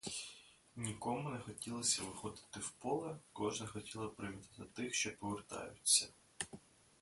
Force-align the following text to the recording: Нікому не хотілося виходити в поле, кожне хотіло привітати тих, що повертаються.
Нікому 0.75 1.29
не 1.29 1.39
хотілося 1.39 2.03
виходити 2.03 2.59
в 2.59 2.69
поле, 2.71 3.17
кожне 3.33 3.67
хотіло 3.67 4.09
привітати 4.09 4.63
тих, 4.73 4.93
що 4.93 5.17
повертаються. 5.17 6.09